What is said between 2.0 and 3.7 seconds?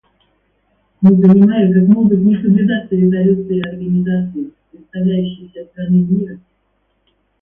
не соблюдаться резолюции